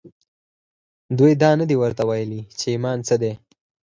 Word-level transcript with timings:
دوی 1.17 1.33
دا 1.33 1.37
ورته 1.49 1.57
نه 1.59 1.65
دي 1.69 1.75
ویلي 2.09 2.41
چې 2.59 2.65
ایمان 2.73 2.97
څه 3.07 3.15
دی 3.21 3.33